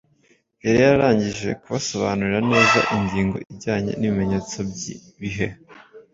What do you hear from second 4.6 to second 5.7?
by’ibihe,